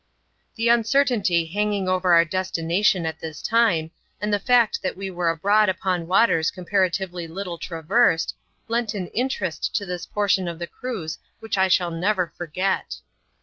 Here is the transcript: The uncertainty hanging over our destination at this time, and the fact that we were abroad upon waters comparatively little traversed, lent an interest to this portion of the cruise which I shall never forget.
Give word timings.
The 0.55 0.67
uncertainty 0.67 1.45
hanging 1.45 1.87
over 1.87 2.11
our 2.15 2.25
destination 2.25 3.05
at 3.05 3.19
this 3.19 3.39
time, 3.39 3.91
and 4.19 4.33
the 4.33 4.39
fact 4.39 4.81
that 4.81 4.97
we 4.97 5.11
were 5.11 5.29
abroad 5.29 5.69
upon 5.69 6.07
waters 6.07 6.49
comparatively 6.49 7.27
little 7.27 7.59
traversed, 7.59 8.33
lent 8.67 8.95
an 8.95 9.09
interest 9.09 9.75
to 9.75 9.85
this 9.85 10.07
portion 10.07 10.47
of 10.47 10.57
the 10.57 10.65
cruise 10.65 11.19
which 11.39 11.55
I 11.55 11.67
shall 11.67 11.91
never 11.91 12.33
forget. 12.35 12.95